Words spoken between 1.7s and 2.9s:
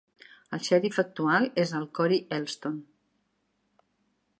el Kory Elston.